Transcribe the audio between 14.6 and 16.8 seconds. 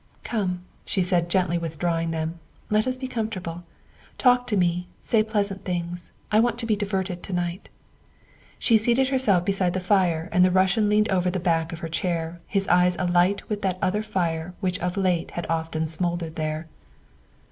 of late had often smouldered there.